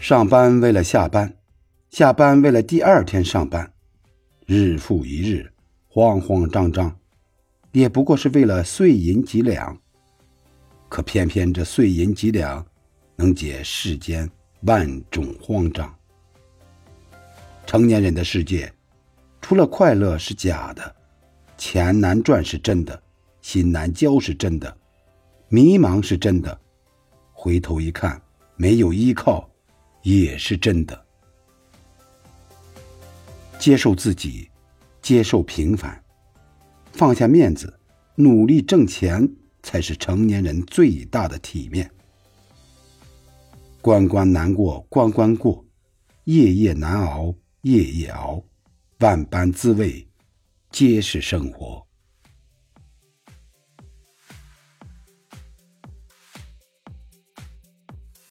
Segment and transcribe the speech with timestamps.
[0.00, 1.36] 上班为了下班，
[1.90, 3.70] 下班为了第二天上班，
[4.46, 5.52] 日复一日，
[5.88, 6.96] 慌慌张张，
[7.72, 9.78] 也不过是为了碎银几两。
[10.88, 12.66] 可偏偏这碎银几两，
[13.14, 14.28] 能解世间
[14.62, 15.94] 万种慌张。
[17.66, 18.72] 成年人的世界，
[19.42, 20.96] 除了快乐是假的，
[21.58, 23.00] 钱难赚是真的，
[23.42, 24.74] 心难交是真的，
[25.50, 26.58] 迷茫是真的。
[27.34, 28.20] 回头一看，
[28.56, 29.46] 没有依靠，
[30.02, 31.06] 也是真的。
[33.58, 34.50] 接受自己，
[35.02, 36.02] 接受平凡，
[36.92, 37.78] 放下面子，
[38.14, 39.28] 努力挣钱。
[39.62, 41.90] 才是成年人最大的体面。
[43.82, 45.62] 关关难过关关过，
[46.24, 48.42] 夜夜难熬夜夜熬，
[49.00, 50.08] 万般滋味
[50.70, 51.86] 皆是生活。